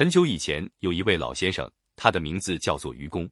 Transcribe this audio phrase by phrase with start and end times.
[0.00, 3.28] 很久以前，有一位老先生，他的名字叫做愚公。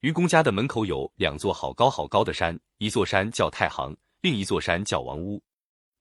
[0.00, 5.40] 愚公家的门口有两座好高好高的山，一座山叫太行，另一座山叫王屋。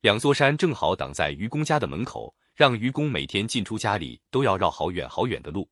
[0.01, 5.69] 两座山正好挡在愚公家的门口，让愚公每天进出家里都要绕好远好远的路。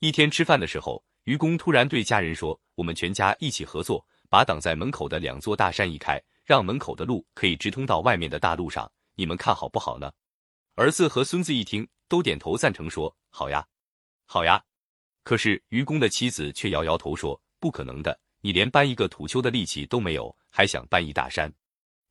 [0.00, 8.92] 一天吃饭的时候，愚公突然对家人说：“我们全家一起合作，把挡在门口的两座大山移开，让门口的路可以直通到外面的大路上。
[9.14, 10.12] 你们看好不好呢？”
[10.76, 13.66] 儿子和孙子一听，都点头赞成，说：“好呀，
[14.32, 14.62] 好呀。”
[15.24, 21.52] 可是愚公的妻子却摇摇头说：“不可能的，你连搬一个土丘的力气都没有，还想搬一大山？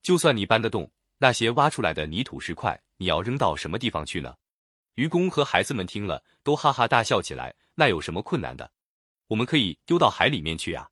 [0.02, 4.36] 就算你搬得动，那些挖出来的泥土石块，你要扔到什么地方去呢？”
[4.96, 7.55] 愚公和孩子们听了，都哈哈大笑起来。
[7.76, 8.70] 那有什么困难的？
[9.27, 10.90] 我们可以丢到海里面去呀。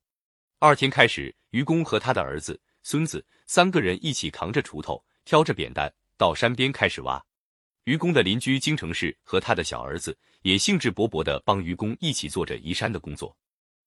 [0.59, 7.23] 二天开始，愚公和他的儿子、孙子三个人一起扛着锄头，挑着扁担，到山边开始挖。
[7.87, 13.33] 愚公的邻居京城氏和他的小儿子也兴致勃勃地帮愚公一起做着移山的工作。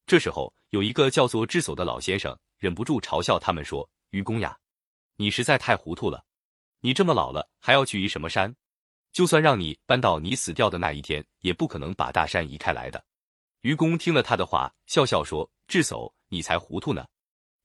[0.06, 4.56] 这时候，有一个叫做智叟的老先生忍不住嘲笑他们说：“愚公呀，
[5.16, 6.24] 你实在太糊涂了！
[6.80, 8.56] 你这么老了，还要去移什么山？
[9.12, 13.04] 就算让你搬到你死掉的那一天，也不可能把大山移开来的。”
[13.60, 17.06] 愚公听了他的话，笑笑说：“智叟，你才糊涂呢！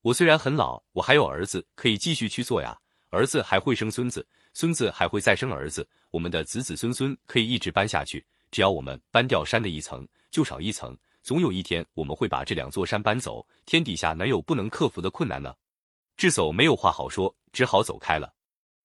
[0.02, 2.78] 我虽然很老，我还有儿子可以继续去做呀。
[3.10, 8.26] 儿子还会生孙子。”孙子还会再生儿子，我们的子子孙孙可以一直搬下去。
[8.50, 10.98] 只要我们搬掉山的一层，就少一层。
[11.22, 13.46] 总有一天，我们会把这两座山搬走。
[13.66, 15.54] 天底下哪有不能克服的困难呢？
[16.16, 18.34] 智叟没有话好说，只好走开了。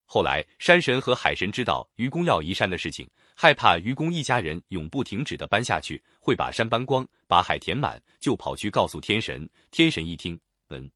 [0.03, 9.49] 后来，山神和海神知道愚公要移山的事情，害怕愚公一家人永不停止的搬下去，会把山搬光，把海填满，就跑去告诉天神。
[9.71, 10.91] 天神一听，嗯，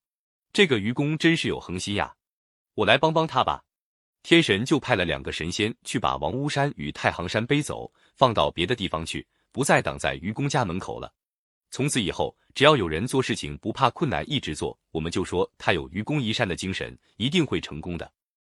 [0.52, 2.14] 这个愚公真是有恒心呀，
[2.74, 3.64] 我来帮帮他吧。
[4.28, 11.14] 天神就派了两个神仙去把王屋山与太行山背走，放到别的地方去，不再挡在愚公家门口了。
[11.70, 18.12] 从此以后，只要有人做事情不怕困难，一直做，我们就说他有愚公移山的精神，一定会成功的。